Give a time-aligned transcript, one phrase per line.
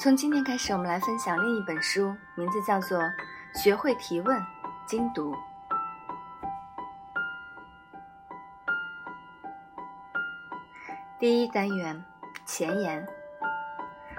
[0.00, 3.00] 从今天开始，我们来分享另一本书，名字叫做
[3.52, 4.38] 《学会提问》，
[4.86, 5.34] 精读。
[11.18, 12.04] 第一单元
[12.46, 13.04] 前言：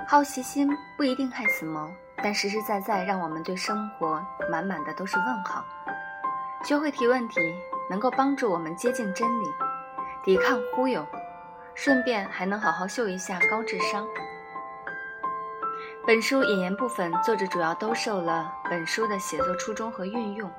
[0.06, 4.22] 好奇心不一定害死猫，但实实在在让我们对生活
[4.52, 5.64] 满满的都是问号。
[6.66, 7.40] 学会提问题，
[7.90, 9.46] 能够帮助我们接近真理，
[10.26, 11.08] 抵抗忽悠，
[11.74, 14.06] 顺便还能好好秀一下高智商。
[16.10, 20.50] 本书引言部分，作者主要兜售了本书的写作初衷和运用。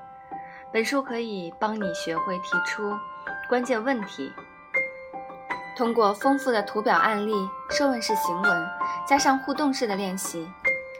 [0.72, 2.96] 本书可以帮你学会提出
[3.48, 4.32] 关键问题，
[5.76, 7.34] 通过丰富的图表案例、
[7.68, 8.68] 设问式行文，
[9.04, 10.48] 加上互动式的练习，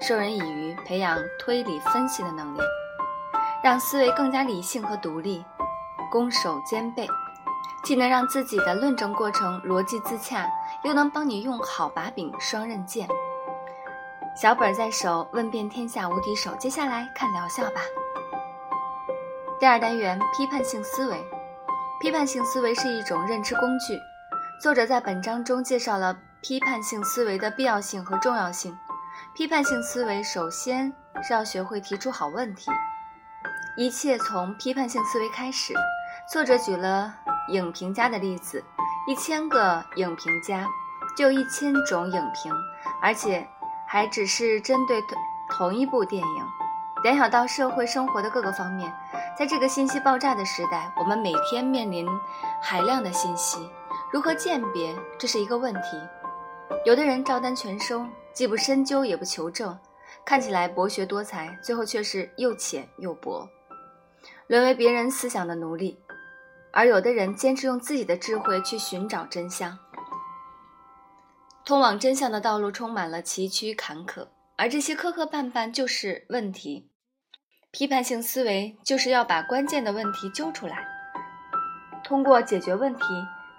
[0.03, 2.59] 授人以渔，培养推理分析的能力，
[3.63, 5.45] 让思维更加理性和独立，
[6.11, 7.07] 攻守兼备，
[7.85, 10.45] 既能让自己的论证过程逻辑自洽，
[10.83, 13.09] 又能帮你用好把柄双刃剑。
[14.37, 16.55] 小本在手，问遍天下无敌手。
[16.55, 17.81] 接下来看疗效吧。
[19.59, 21.23] 第二单元：批判性思维。
[22.01, 23.99] 批判性思维是一种认知工具。
[24.63, 28.75] 作者在本章中介绍了批判性思维的必要性和重要性。
[29.35, 30.91] 批判性思维首先
[31.23, 32.71] 是要学会提出好问题。
[33.77, 35.75] 一切从批判性思维开始。
[36.33, 37.13] 作者举了
[37.49, 38.65] 影评家的例子：
[39.07, 40.67] 一千个影评家，
[41.15, 42.55] 就有一千种影评，
[43.03, 43.47] 而且。
[43.93, 45.19] 还只是针对同
[45.51, 46.47] 同一部电影，
[47.03, 48.95] 联想到社会生活的各个方面，
[49.37, 52.07] 在这个信息爆炸的时代，我们每天面临
[52.63, 53.69] 海量的信息，
[54.13, 56.01] 如何鉴别，这是一个问题。
[56.87, 59.77] 有的人照单全收，既不深究也不求证，
[60.25, 63.49] 看起来博学多才，最后却是又浅又薄，
[64.47, 65.97] 沦为别人思想的奴隶；
[66.73, 69.77] 而有的人坚持用自己的智慧去寻找真相。
[71.71, 74.27] 通往真相的道路充满了崎岖坎坷，
[74.57, 76.91] 而这些磕磕绊绊就是问题。
[77.71, 80.85] 批判性思维就是要把关键的问题揪出来，
[82.03, 83.05] 通过解决问题，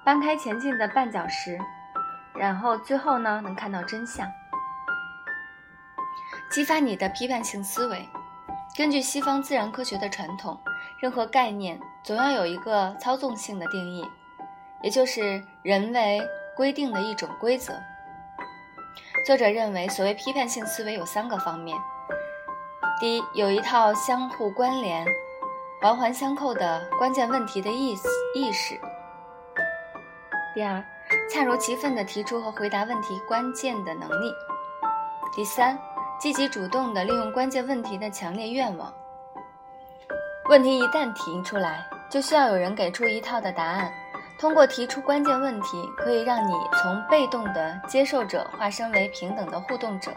[0.03, 1.57] 搬开前进的绊脚石，
[2.35, 4.29] 然后最后呢，能看到真相，
[6.51, 8.05] 激发你的批判性思维。
[8.75, 10.59] 根据西方自然科学的传统，
[10.99, 14.05] 任何概念总要有一个操纵性的定义，
[14.83, 16.21] 也就是人为
[16.57, 17.81] 规定的一种规则。
[19.23, 21.77] 作者认为，所谓批判性思维有三个方面：
[22.99, 25.05] 第一，有一套相互关联、
[25.79, 28.75] 环环相扣的关键问题的意思意识；
[30.55, 30.83] 第二，
[31.31, 34.31] 恰如其分地提出和回答问题关键的能力；
[35.35, 35.77] 第三，
[36.19, 38.91] 积极主动地利用关键问题的强烈愿望。
[40.49, 43.93] 问题一旦提出来，就需要有人给出一套的答案。
[44.41, 50.11] 通过提出关键问题，可以让你从被动的接受者化身为平等的互动者，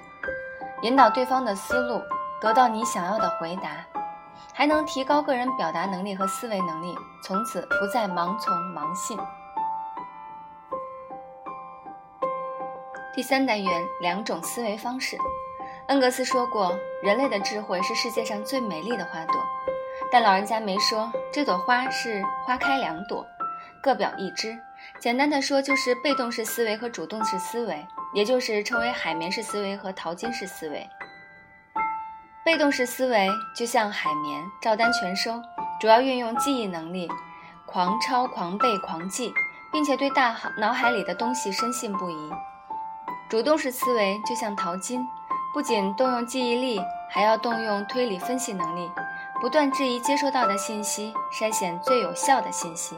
[0.80, 2.00] 引导对方的思路，
[2.40, 3.84] 得到你想要的回答，
[4.54, 9.18] 还能提高个人表达能力和思维能力，从此不再盲从盲信。
[13.14, 15.18] 第三单元两种思维方式，
[15.88, 19.36] 恩格斯说过，人类的智慧是世界上最美丽的花朵，
[20.10, 23.22] 但老人家没说这朵花是花开两朵。
[23.84, 24.58] 各表一枝，
[24.98, 30.88] 简单的说就是被动式思维和主动式思维，也就是称为海绵式思维和淘金式思维。
[32.42, 35.38] 被动式思维就像海绵，照单全收，
[35.78, 37.06] 主要运用记忆能力，
[37.66, 39.30] 狂抄、狂背、狂记，
[39.70, 42.32] 并且对大脑海里的东西深信不疑。
[43.28, 45.06] 主动式思维就像淘金，
[45.52, 46.80] 不仅动用记忆力，
[47.10, 48.90] 还要动用推理分析能力，
[49.42, 52.96] 不断质疑接收到的信息，筛选最有效的信息。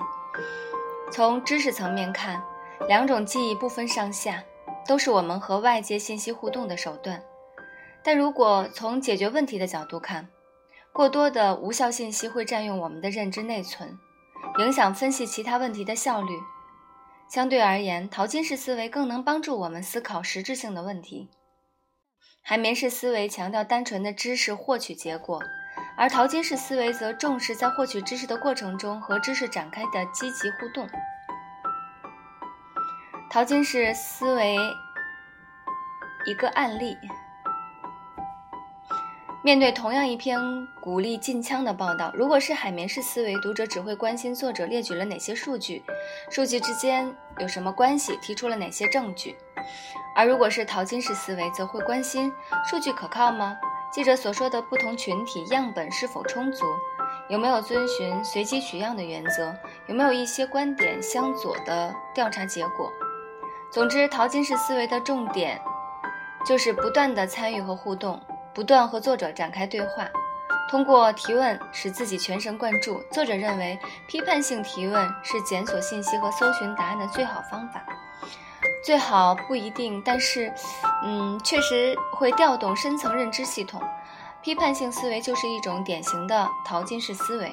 [1.17, 2.43] 从知识层面看，
[2.89, 4.45] 两种记忆不分上下，
[4.87, 7.23] 都是我们和外界信息互动的手段。
[8.05, 10.29] 但如果从解决问题的角度看，
[10.93, 13.99] 过多的无效信息会占用我们的认知内存，
[14.59, 16.39] 影响分析其他问题的效率。
[17.31, 21.31] 相对而言，淘金式思维更能帮助我们思考实质性的问题。
[22.43, 25.41] 海绵式思维强调单纯的知识获取结果。
[25.99, 30.87] 而淘金式思维则重视在获取知识的过程中和知识展开的积极互动。
[33.31, 34.57] 淘金式思维
[36.27, 36.97] 一个案例：
[39.43, 40.39] 面对同样一篇
[40.81, 45.83] 鼓励禁枪的报道，如果是海绵式思维，读者只会关心作者列举了哪些数据，
[46.31, 49.35] 数据之间有什么关系，提出了哪些证据；
[50.15, 52.31] 而如果是淘金式思维，则会关心
[52.69, 53.57] 数据可靠吗？
[53.97, 56.67] 记者所说的不同群体样本是否充足？
[57.31, 59.57] 有没有遵循随机取样的原则？
[59.87, 62.93] 有没有一些观点相左的调查结果？
[63.73, 65.59] 总之，淘金式思维的重点
[66.45, 68.21] 就是不断的参与和互动，
[68.53, 70.07] 不断和作者展开对话，
[70.69, 73.01] 通过提问使自己全神贯注。
[73.11, 77.83] 作者认为，批判性提问是检索信息和搜寻答案的最好方法。
[78.87, 80.55] 最好不一定，但是，
[81.03, 83.83] 嗯，确实会调动深层认知系统。
[84.41, 87.53] 批判性思维就是一种典型的淘金式思维。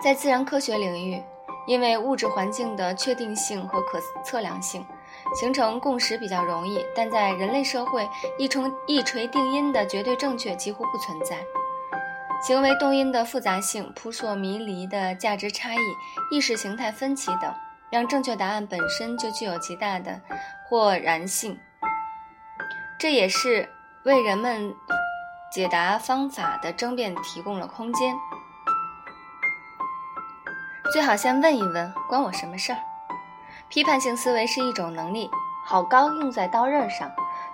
[0.00, 1.20] 在自然科学领域，
[1.66, 4.86] 因为物质环境的确定性和可测量性。
[5.34, 8.08] 形成共识比较容易，但在人类社会，
[8.38, 11.38] 一冲一锤定音的绝对正确几乎不存在。
[12.40, 15.78] 行为动因的复杂性、扑朔迷离的价值差异、
[16.30, 17.52] 意识形态分歧等，
[17.92, 20.18] 让正确答案本身就具有极大的
[20.66, 21.60] 或然性。
[22.98, 23.68] 这也是
[24.04, 24.74] 为人们
[25.52, 28.16] 解答方法的争辩提供了空间。
[30.90, 32.78] 最好先问一问：关我什么事儿？
[33.68, 35.30] 批判性思维是一种能力，
[35.66, 37.12] 好钢用在刀刃上。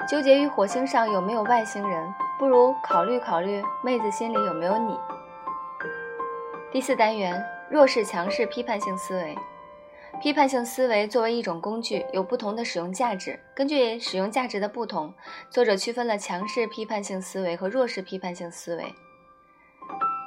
[0.09, 4.97] 纠结于火星上有没有外星人，不如考虑考虑妹子心里有没有你。
[6.71, 9.37] 第四单元：弱势强势批判性思维。
[10.21, 13.39] 批判性思维作为一种工具，有不同的使用价值。
[13.55, 15.15] 根据使用价值的不同，
[15.51, 18.95] 作者区分了强势批判性思维和弱势批判性思维。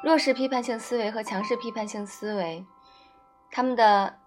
[0.04, 2.66] 弱势批判性思维和强势批判性思维，
[3.52, 4.18] 他们的。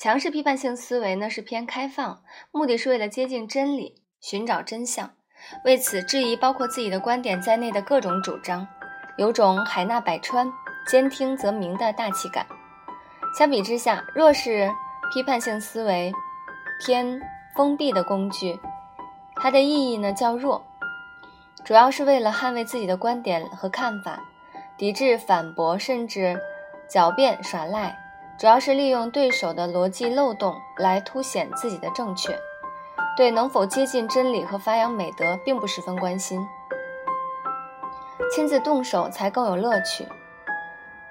[0.00, 2.22] 强势批判性思维呢是偏开放，
[2.52, 5.10] 目的是为了接近真理，寻找真相，
[5.64, 8.64] 为此质疑包括自己的观点在内的各种主张，
[9.16, 10.48] 有种海纳百川、
[10.86, 12.46] 兼听则明的大气感。
[13.36, 14.70] 相比之下，弱势
[15.10, 16.12] 批判性思维
[16.84, 17.20] 偏
[17.54, 18.60] 封闭的工具，
[19.36, 20.62] 它的意义呢较弱，
[21.64, 24.20] 主要是为了捍卫自己的观点和看法，
[24.76, 26.38] 抵制反驳，甚至
[26.90, 27.96] 狡辩耍赖。
[28.38, 32.38] 主要是利用对手的逻辑漏洞来凸显自己的正确，
[33.16, 36.46] 对能否接近真理和发扬美德并不十分关心。
[38.30, 40.06] 亲自动手才更有乐趣。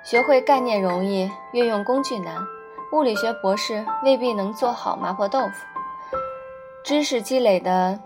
[0.04, 2.38] 学会概念容易，运用工具难。
[2.92, 5.66] 物理学博士未必能做好麻婆豆腐。
[6.84, 8.00] 知识积累的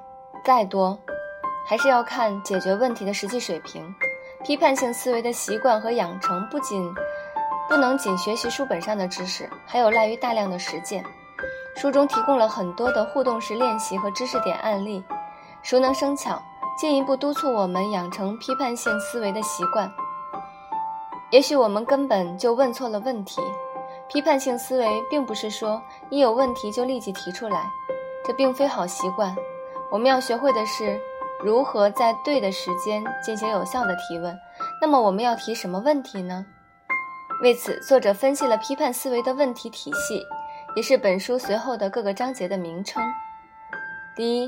[0.44, 0.98] 再多，
[1.68, 3.94] 还是要看解决问题的实际水平。
[4.44, 6.92] 批判性思维的习惯和养成不仅。
[7.70, 11.06] 不能仅学习书本上的知识，还有赖于大量的实践。
[11.76, 15.02] 书中提供了很多的互动式练习和知识点案例，
[15.62, 16.42] 熟能生巧，
[16.78, 19.90] 进一步督促我们养成批判性思维的习惯。
[21.30, 23.40] 也许我们根本就问错了问题。
[24.12, 27.72] 批判性思维并不是说一有问题就立即提出来，
[28.26, 29.34] 这并非好习惯。
[29.90, 31.00] 我们要学会的是
[31.42, 34.38] 如何在对的时间进行有效的提问。
[34.82, 36.46] 那么我们要提什么问题呢？
[37.42, 40.22] 为此，作者分析了批判思维的问题体系，
[40.76, 43.02] 也是本书随后的各个章节的名称。
[44.14, 44.48] 第一，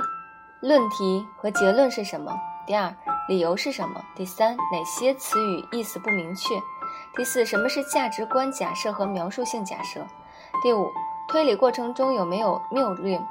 [0.60, 2.38] 论题和结论是什么？
[2.68, 2.94] 第二，
[3.30, 4.04] 理由是什么？
[4.14, 6.54] 第三，哪些词语意思不明确？
[7.16, 10.04] 第四，什么是价值观假设和描述性假设？
[10.64, 10.92] 第五，
[11.28, 13.24] 推理过程中有没有谬论？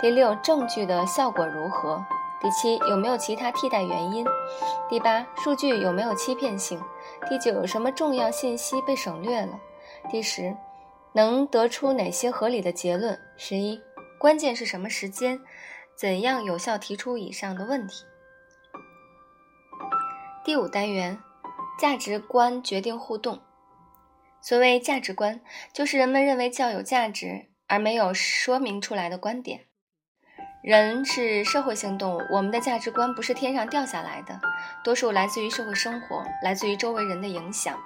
[0.00, 2.02] 第六，证据的效果如何？
[2.40, 4.26] 第七，有没有其他替代原因？
[4.88, 6.80] 第八，数据有没有欺骗性？
[7.28, 9.60] 第九，有什么重要信息被省略了？
[10.10, 10.56] 第十，
[11.12, 13.20] 能得出哪些合理的结论？
[13.36, 13.78] 十一，
[14.18, 15.38] 关键是什么时间？
[15.94, 18.06] 怎样有效提出以上的问题？
[20.42, 21.18] 第五单元，
[21.80, 23.40] 价值观决定互动。
[24.42, 25.40] 所谓价值观，
[25.72, 29.62] 就是人们认为较有价值而没有说明出来的观点。
[30.62, 34.38] 人是社会性动物，我们的价值观不是天上掉下来的，
[34.84, 37.78] 多数来自于社会生活，来自于周围人的影响。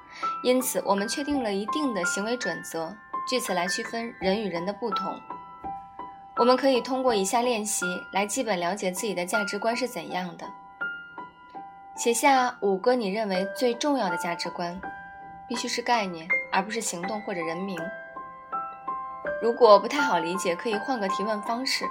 [0.43, 2.93] 因此，我们确定了一定的行为准则，
[3.31, 5.17] 据此来区分人与人的不同。
[6.35, 10.53] 我们可以通过以下练习来基本了解自己的价值观是怎样的。
[11.97, 14.81] 写下五个你认为最重要的价值观，
[15.47, 17.79] 必须是概念，而不是行动或者人名。
[19.41, 21.85] 如果不太好理解，可以换个提问方式。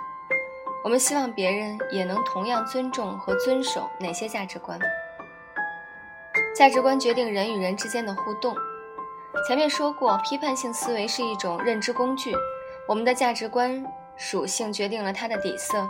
[0.84, 4.78] 我们希望别人也能同样尊重和遵守哪些价值观？
[6.54, 8.54] 价值观决定人与人之间的互动。
[9.48, 12.36] 前面说过，批判性思维是一种认知工具。
[12.90, 13.86] 我们的价值观
[14.18, 15.90] 属性决定了它的底色。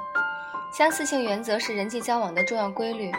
[0.72, 3.12] 相似性原则是人际交往的重要规律。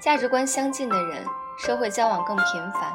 [0.00, 1.24] 价值观相近的人，
[1.58, 2.92] 社会交往更频繁。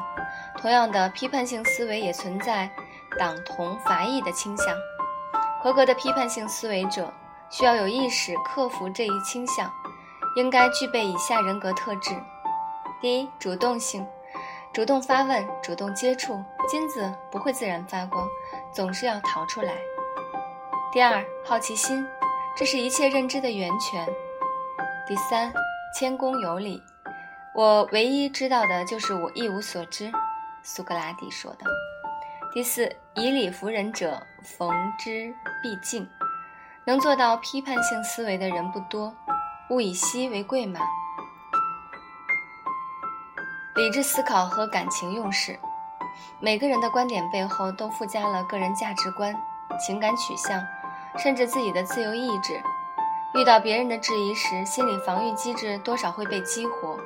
[0.58, 2.70] 同样的，批判性思维也存在
[3.18, 4.66] 党同伐异的倾向。
[5.62, 7.12] 合格的批判性思维者。
[7.52, 9.68] 需要有意识克服这一倾向，
[10.36, 12.14] 应该具备以下人格特质：
[13.00, 14.06] 第一，主动性，
[14.72, 18.24] 主动发问，主动接触，金子不会自然发光，
[18.72, 19.72] 总是要逃出来；
[20.92, 22.06] 第二，好奇心，
[22.56, 24.06] 这是一切认知的源泉。
[25.08, 25.52] 第三，
[25.92, 26.82] 谦恭有礼。
[27.54, 30.10] 我唯一知道的就是我一无所知，
[30.62, 31.66] 苏格拉底说的。
[32.52, 36.08] 第四，以理服人者，逢之必敬。
[36.84, 39.14] 能做到批判性思维的人不多，
[39.70, 40.80] 物以稀为贵嘛。
[43.74, 45.58] 理智思考和感情用事，
[46.40, 49.34] 每个人的观点背后都附加了个人价值观、
[49.78, 50.64] 情感取向，
[51.18, 52.60] 甚至自己的自由意志。
[53.34, 56.98] 遇到别人的质疑时，心理防御机制多少会被激活，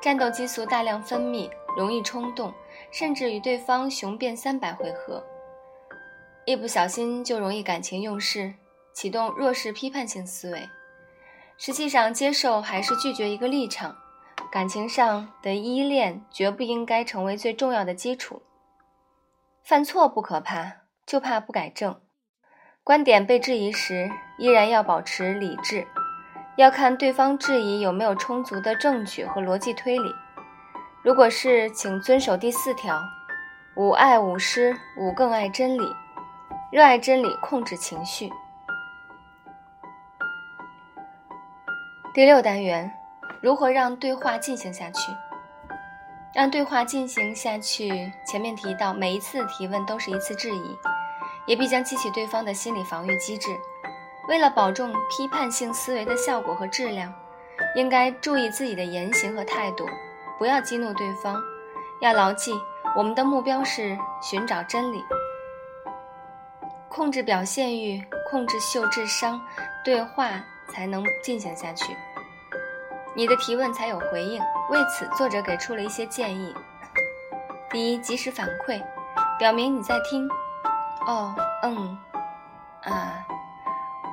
[0.00, 2.52] 战斗激素大量分泌，容易冲动，
[2.90, 5.24] 甚至与对方雄辩三百回合。
[6.44, 8.52] 一不小心就容易感情用事，
[8.92, 10.68] 启动弱势批判性思维。
[11.56, 13.96] 实际上，接受还是拒绝一个立场。
[14.50, 18.42] 感情上的依恋绝不应该成为最重要的基础。
[19.62, 21.98] 犯错不可怕，就怕不改正。
[22.84, 25.86] 观点被质疑时，依然要保持理智，
[26.56, 30.12] 要看对方质疑有没有充足的证据和逻辑推理。
[31.04, 33.00] 如果是，请遵守第四条：
[33.76, 35.94] 吾爱吾师，吾更爱真理。
[36.72, 38.28] 热爱真理，控制情绪。
[42.12, 42.92] 第六单元。
[43.40, 45.12] 如何让对话进行下去？
[46.34, 50.76] 让对话进行下去，前面提到，每一次提问都是一次质疑，
[51.46, 53.48] 也必将激起对方的心理防御机制。
[54.28, 57.12] 为了保重批判性思维的效果和质量，
[57.74, 59.84] 应该注意自己的言行和态度，
[60.38, 61.42] 不要激怒对方。
[62.00, 62.52] 要牢记，
[62.96, 65.04] 我们的目标是寻找真理，
[66.88, 69.40] 控制表现欲，控制秀智商，
[69.84, 70.30] 对话
[70.72, 71.96] 才能进行下去。
[73.14, 74.40] 你的提问才有回应。
[74.70, 76.54] 为此，作者给出了一些建议：
[77.70, 78.82] 第一，及时反馈，
[79.38, 80.28] 表明你在听。
[81.06, 81.98] 哦，嗯，
[82.82, 83.26] 啊，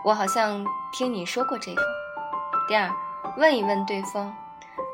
[0.03, 1.81] 我好像听你说过这个。
[2.67, 2.91] 第二，
[3.37, 4.35] 问一问对方，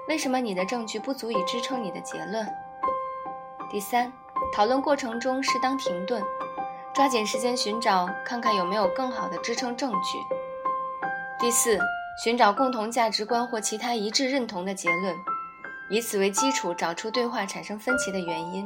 [0.08, 2.48] 为什么你的证据不足以支撑你的结论？
[3.70, 4.12] 第三，
[4.54, 6.24] 讨论过程中适当停顿，
[6.94, 10.36] 抓紧时间寻找，看看有没有更好的支撑证据。
[11.40, 11.80] 第四。
[12.18, 15.14] 寻找共同价值观或其他一致认同的结论，
[15.90, 18.66] 以此为基础找出对话产生分歧的原因。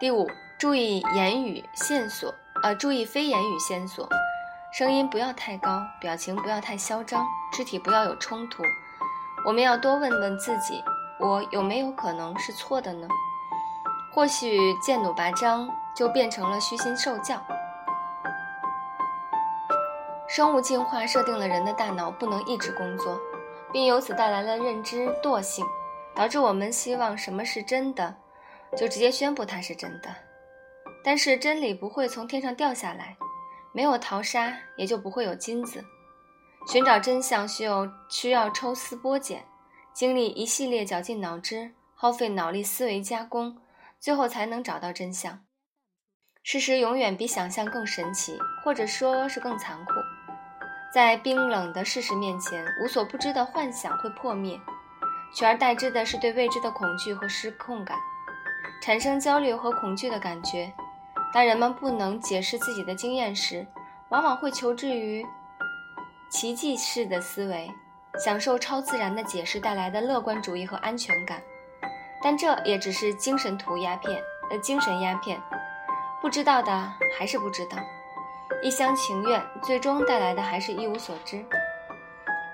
[0.00, 4.08] 第五，注意言语线索，呃，注意非言语线索，
[4.72, 8.62] 声音不要太高，表情不要太嚣张，肢体不要有冲突。
[9.44, 10.82] 我们要多问问自己，
[11.20, 13.06] 我有没有可能是错的呢？
[14.14, 17.38] 或许剑弩拔张就变成了虚心受教。
[20.26, 23.20] 生物进化设定了人的大脑不能一直工作，
[23.74, 25.66] 并由此带来了认知惰性，
[26.14, 28.14] 导致我们希望什么是真的，
[28.74, 30.08] 就直接宣布它是真的。
[31.06, 33.16] 但是真理不会从天上掉下来，
[33.72, 35.84] 没有淘沙也就不会有金子。
[36.66, 39.44] 寻找真相需要需要抽丝剥茧，
[39.94, 43.56] 经历一系列绞尽脑汁、耗费脑力思维加工，
[44.00, 45.44] 最后才能找到真相。
[46.42, 49.92] 事实永远比想象更神奇，或者说是更残酷。
[50.92, 54.58] 在冰冷的事实面前，无所不知的幻想会破灭，
[55.32, 57.96] 取而代之的是对未知的恐惧和失控感，
[58.82, 60.74] 产生焦虑和恐惧的感觉。
[61.36, 63.66] 当人们不能解释自己的经验时，
[64.08, 65.22] 往往会求助于
[66.30, 67.70] 奇迹式的思维，
[68.18, 71.42] 享受超自然的解释带来的乐观主义和安全感。
[72.22, 74.18] 但这也只是精神图鸦片，
[74.50, 75.38] 呃，精神鸦片。
[76.22, 77.76] 不知道的还是不知道。
[78.62, 81.44] 一厢情愿，最终带来的还是一无所知。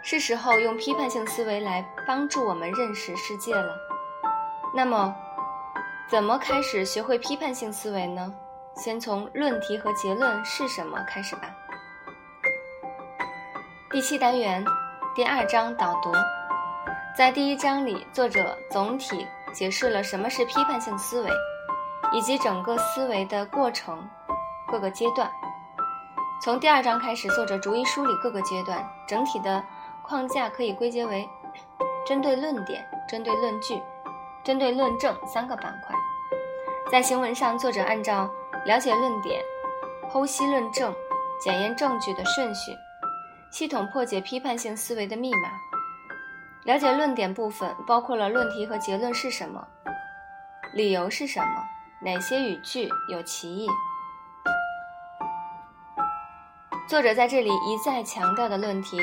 [0.03, 3.77] 是时候用批判性思维来帮助我们认识世界了。
[4.75, 5.15] 那么，
[6.11, 8.35] 怎么开始学会批判性思维呢？
[8.75, 11.43] 先从论题和结论是什么开始吧。
[13.91, 14.65] 第七单元，
[15.15, 16.11] 第二章导读。
[17.17, 21.31] 在第一章里，作者总体解释了什么是批判性思维，
[22.13, 24.09] 以及整个思维的过程
[24.67, 25.31] 各个阶段。
[26.43, 29.63] 从第二章开始，作者逐一梳理各个阶段，整体的
[30.03, 31.29] 框架可以归结为
[32.07, 33.81] 针对论点、针对论据、
[34.43, 35.95] 针对论证三个板块。
[36.91, 38.29] 在行文上，作者按照
[38.65, 39.43] 了解论点、
[40.09, 40.95] 剖析论证、
[41.41, 42.77] 检验证据的顺序，
[43.51, 45.51] 系统破解批判性思维的密码。
[46.63, 49.67] 了解论点部分包括了论题和结论是什么，
[50.75, 51.65] 理由是什么，
[52.03, 53.67] 哪些语句有歧义。
[56.87, 58.97] 作者在这里一再强调的论题，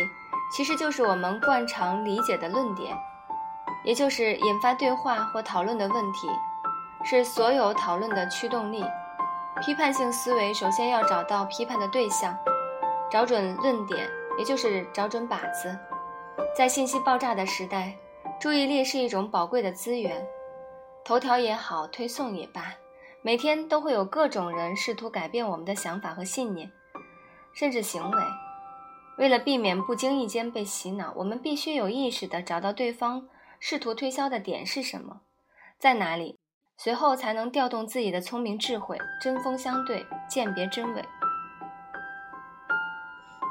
[0.55, 2.95] 其实就是我们惯常理解的论点，
[3.83, 6.29] 也就是引发对话或讨论的问题，
[7.03, 8.85] 是所有讨论的驱动力。
[9.61, 12.37] 批判性思维首先要找到批判的对象，
[13.11, 15.77] 找准论点，也就是找准靶子。
[16.55, 17.93] 在信息爆炸的时代，
[18.39, 20.25] 注意力是一种宝贵的资源。
[21.03, 22.73] 头条也好，推送也罢，
[23.21, 26.71] 每天都会有各种人试图改变我们的想法和信念，
[27.51, 28.17] 甚至行为。
[29.17, 33.27] 为了避免不经意间被洗脑，我们必须有意识地找到对方
[33.59, 35.19] 试图推销的点是什么，
[35.77, 36.39] 在哪里，
[36.81, 41.03] 随后才能调动自己的聪明智慧，针锋相对，鉴别真伪。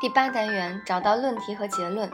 [0.01, 2.11] 第八单元找到论题和结论，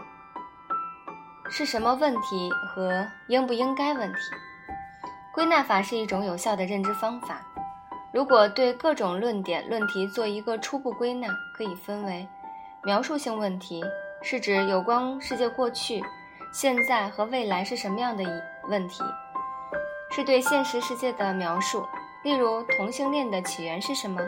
[1.48, 4.18] 是什么问题和应不应该问题？
[5.32, 7.40] 归纳法是一种有效的认知方法。
[8.12, 12.28] 如果对各种论点、论题做一个初步归纳，可以分为。
[12.82, 13.84] 描述性问题
[14.20, 16.02] 是指有关世界过去、
[16.52, 18.28] 现在和未来是什么样的一
[18.68, 19.04] 问题，
[20.14, 21.84] 是对现实世界的描述。
[22.22, 24.20] 例如，同性恋的起源是什么？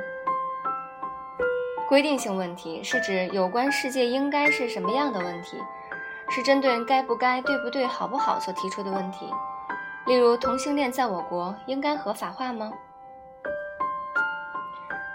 [1.88, 5.56] 规定性问题是指有关世界应该是什么样的问题，
[6.28, 9.32] 是针对该不该、对不对、好不好所提出的问题。
[10.06, 12.72] 例如，同性恋在我国应该合法化吗？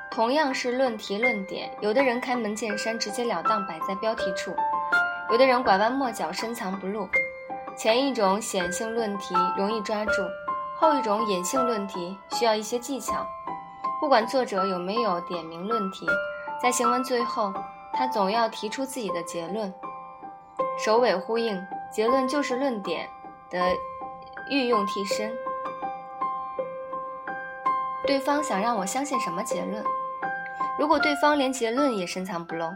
[0.10, 4.56] 同样是论题论点，有的人开门见山、直截了当摆在标题处，
[5.30, 7.10] 有的人拐弯抹角、深藏不露。
[7.78, 10.12] 前一种显性论题容易抓住，
[10.82, 13.24] 后一种隐性论题需要一些技巧。
[14.00, 16.08] 不管作者有没有点名论题，
[16.60, 17.54] 在行文最后，
[17.94, 19.72] 他总要提出自己的结论，
[20.84, 21.56] 首尾呼应。
[21.92, 23.08] 结论就是论点
[23.52, 23.60] 的
[24.50, 25.32] 御用替身。
[28.08, 29.84] 对方想让我相信什么结论？
[30.80, 32.72] 如果对方连结论也深藏不露，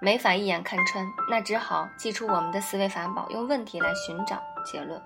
[0.00, 5.02] 没法一眼看穿，那只好祭出我们的思维法宝，用问题来寻找结论。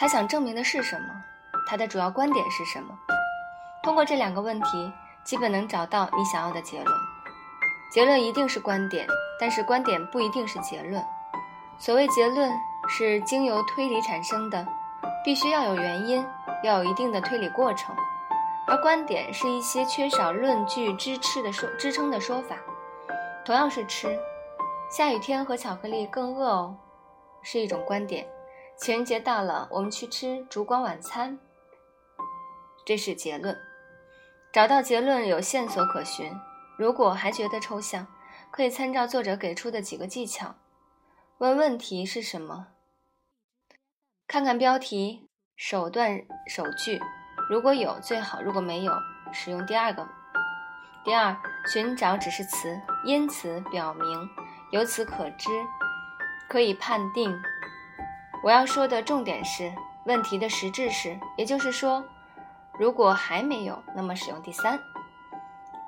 [0.00, 1.08] 他想证明的是什么？
[1.66, 2.98] 他的主要观点是什么？
[3.82, 4.90] 通过这两个问题，
[5.24, 6.96] 基本能找到你想要的结论。
[7.92, 9.06] 结论一定是观点，
[9.38, 11.04] 但是观点不一定是结论。
[11.78, 12.50] 所谓结论
[12.88, 14.66] 是经由推理产生的，
[15.22, 16.26] 必须要有原因，
[16.64, 17.94] 要有一定的推理过程。
[18.66, 22.56] 而观点是一些缺少论据支持的说支撑的说法，
[23.44, 24.18] 同样是吃，
[24.90, 26.74] 下雨天和巧克力更饿哦，
[27.42, 28.26] 是一种观点。
[28.80, 31.38] 情人节到了，我们去吃烛光晚餐，
[32.86, 33.54] 这是结论。
[34.50, 36.32] 找到结论有线索可循。
[36.78, 38.06] 如果还觉得抽象，
[38.50, 40.54] 可以参照作者给出的几个技巧。
[41.36, 42.68] 问问题是什么？
[44.26, 46.98] 看看标题、手段、首句。
[47.50, 48.94] 如果有最好，如果没有，
[49.30, 50.08] 使用第二个。
[51.04, 51.36] 第二，
[51.70, 54.30] 寻找指示词，因此表明，
[54.70, 55.50] 由此可知，
[56.48, 57.38] 可以判定。
[58.42, 59.72] 我要说的重点是
[60.04, 62.04] 问题的实质是，也就是说，
[62.78, 64.78] 如果还没有，那么使用第三，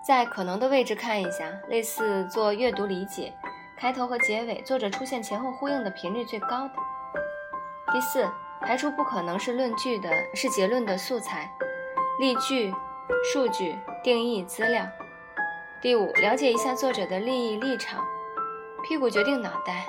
[0.07, 3.33] 在可能的位置看一下，类似做阅读理解，
[3.77, 6.75] 开头和结尾，作者出现前后呼应的频率最高的。
[7.93, 8.29] 第四。
[8.65, 11.51] 排除不可能是论据的，是结论的素材、
[12.21, 12.73] 例句、
[13.33, 14.87] 数据、定义、资料。
[15.81, 18.05] 第五，了解一下作者的利益立场。
[18.85, 19.85] 屁股决定脑袋，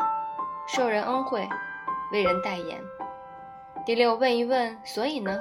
[0.67, 1.47] 受人恩惠，
[2.13, 2.79] 为人代言。
[3.87, 5.35] 第六，问一问，所以呢？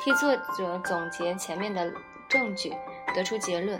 [0.00, 1.90] 替作者总结前面的
[2.28, 2.76] 证据，
[3.14, 3.78] 得出结论。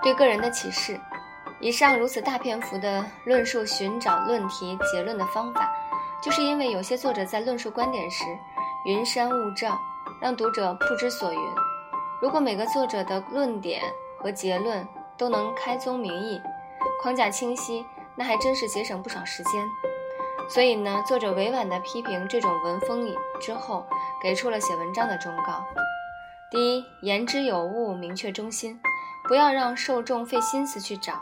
[0.00, 0.98] 对个人的启示。
[1.58, 5.70] 以上如此大篇幅的论述寻找论题结论的方法。
[6.22, 8.24] 就是因为有些作者在论述观点时
[8.86, 9.78] 云山雾罩，
[10.22, 11.40] 让读者不知所云。
[12.22, 13.82] 如果每个作者的论点
[14.18, 14.86] 和结论
[15.18, 16.40] 都能开宗明义、
[17.02, 17.84] 框架清晰，
[18.20, 19.66] 那还真是节省不少时间。
[20.46, 23.86] 所以呢，作者委婉地批评这种文风之后，
[24.22, 25.64] 给出了写文章的忠告：
[26.50, 28.78] 第一，言之有物，明确中心，
[29.26, 31.14] 不要让受众费心思去找。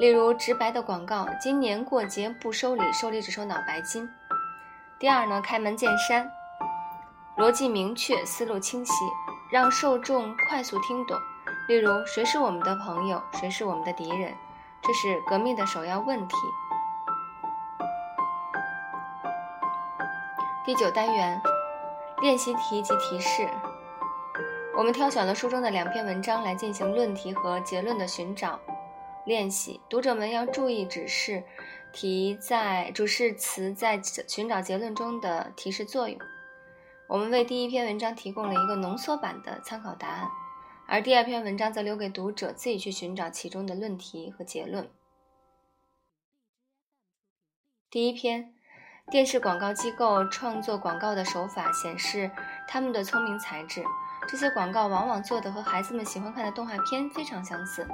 [0.00, 4.08] 例如直白的广告，今年过节不收礼，收礼只收脑白金。
[4.98, 6.26] 第二呢，开门见山，
[7.36, 8.92] 逻辑明确，思路清晰，
[9.50, 11.18] 让受众快速听懂。
[11.68, 14.32] 例如，谁是我们的朋友，谁是我们的敌人，
[14.88, 16.34] 这是革命的首要问题。
[20.64, 21.38] 第九单元，
[22.22, 23.46] 练习题及提示。
[24.74, 28.58] 我们挑选了书中的两篇文章来进行论题和结论的寻找。
[29.26, 31.44] 练习读者们要注意指示
[31.92, 36.18] 题在主示词在寻找结论中的提示作用。
[37.06, 40.26] 我们为第一篇文章提供了一个浓缩版的参考答案，
[40.90, 44.88] 而第二篇文章则留给读者自己去寻找其中的论题和结论。
[47.90, 48.54] 第一篇，
[49.10, 52.30] 电视广告机构创作广告的手法显示
[52.66, 53.84] 他们的聪明才智。
[54.26, 57.86] 这些广告往往做的和孩子们喜欢看的动画片非常相似。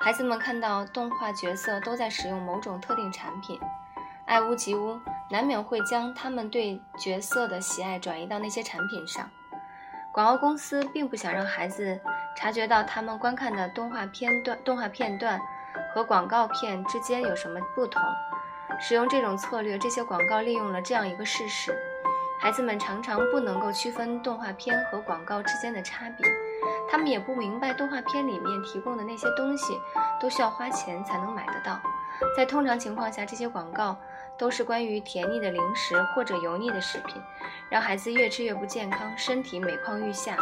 [0.00, 3.58] 孩子们看到动画角色都在使用某种特定产品，
[4.26, 5.00] 爱屋及乌，
[5.32, 9.28] 难免会将他们对角色的喜爱转移到那些产品上。
[10.12, 11.98] 广告公司并不想让孩子
[12.36, 15.40] 察觉到他们观看的动画片段、动画片段
[15.94, 18.02] 和广告片之间有什么不同。
[18.80, 21.72] 使用这种策略，这些广告利用了这样一个事实：
[22.40, 26.26] 孩子们常常不能够区分动画片和广告之间的差别。
[26.90, 29.80] 他们也不明白动画片里面提供的那些东西
[30.20, 31.78] 都需要花钱才能买得到。
[32.36, 33.96] 在通常情况下，这些广告
[34.40, 37.20] 都是关于甜腻的零食或者油腻的食品，
[37.68, 40.34] 让孩子越吃越不健康，身体每况愈下。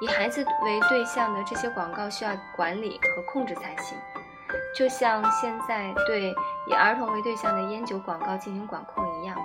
[0.00, 3.98] 以孩子为对象的这些广告需要管理和控制才行，
[4.74, 6.34] 就像现在对
[6.66, 9.36] 以儿童为对象的烟酒广告进行管控一样。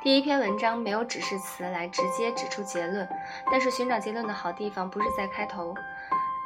[0.00, 3.08] 第一篇文章没有指示词来直接指出结论，
[3.50, 5.74] 但是寻找结论的好地方不是在开头，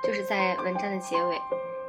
[0.03, 1.39] 就是在文章的结尾。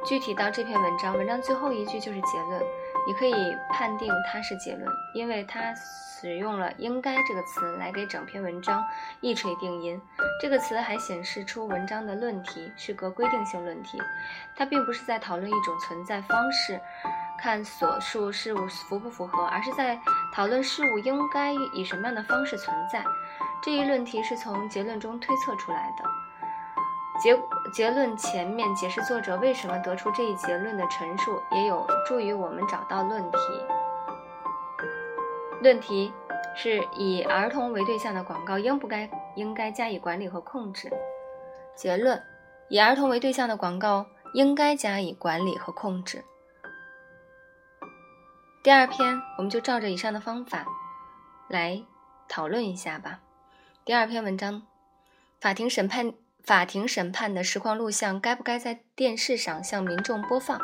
[0.04, 2.60] 具体到这篇文章，文章最后一句就是结论，
[3.06, 3.32] 你可以
[3.70, 8.84] 判定它是结论，因为它使用了“应该”这个词来给整篇文章
[9.20, 10.00] 一锤定音。
[10.40, 13.96] 这个词还显示出文章的论题是个规定性论题，
[14.56, 16.80] 它并不是在讨论一种存在方式。
[17.38, 19.98] 看所述事物符不符合，而是在
[20.32, 23.04] 讨论事物应该以什么样的方式存在。
[23.62, 26.04] 这一论题是从结论中推测出来的。
[27.20, 27.38] 结
[27.72, 33.38] 结论前面解释作者为什么得出这一结论的陈述，也有助于我们找到论题。
[35.60, 36.12] 论题
[36.56, 40.90] 是以儿童为对象的广告应不该应该加以管理和控制。
[41.76, 42.20] 结论：
[42.68, 46.24] 以儿童为对象的广告应该加以管理和控制。
[48.62, 50.66] 第二篇，我们就照着以上的方法
[51.48, 51.82] 来
[52.28, 53.20] 讨论一下吧。
[53.84, 54.62] 第二篇文章，
[55.40, 56.12] 法庭审判
[56.44, 60.60] 法庭审判的实况录像该不该在电视上向民众播放？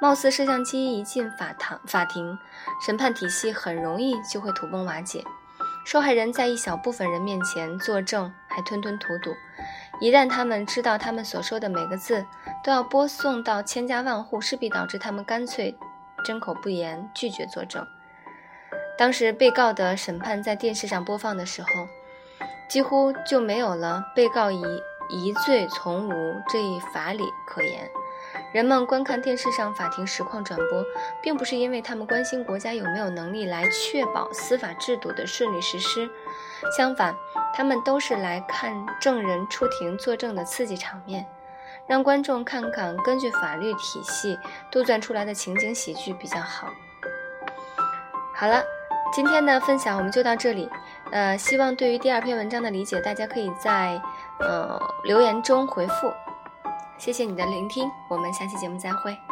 [0.00, 2.38] 貌似摄像机一进法堂，法庭
[2.84, 5.22] 审判体系很容易就会土崩瓦解。
[5.84, 9.34] 受害人在一小部分人面前作证，还吞吞吐吐。
[10.00, 12.24] 一旦他们知道他们所说的每个字
[12.64, 15.76] 都要播送到千家万户，势必导致他们干脆。
[16.24, 17.86] 针口不言，拒绝作证。
[18.96, 21.68] 当时被告的审判在电视上播放的时候，
[22.68, 24.62] 几乎就没有了“被告疑
[25.08, 26.12] 疑罪从无”
[26.48, 27.90] 这一法理可言。
[28.52, 30.84] 人们观看电视上法庭实况转播，
[31.22, 36.08] 并不是因为他们关心国家有没有能力来确保司法制度的顺利实施，
[36.76, 37.14] 相反，
[37.54, 41.26] 他们都是来看证人出庭作证的刺激场面。
[41.86, 44.38] 让观众看看根据法律体系
[44.70, 46.68] 杜撰出来的情景喜剧比较好。
[48.32, 48.62] 好了，
[49.12, 50.68] 今天的分享我们就到这里。
[51.10, 54.00] 呃，希望对于第二篇文章的理解，大家可以在
[54.38, 56.12] 呃留言中回复。
[56.96, 59.29] 谢谢你的聆听，我们下期节目再会。